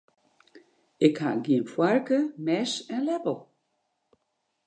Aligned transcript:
Ik 1.05 1.15
ha 1.21 1.31
gjin 1.43 1.65
foarke, 1.73 2.19
mes 2.45 2.71
en 2.93 3.01
leppel. 3.07 3.37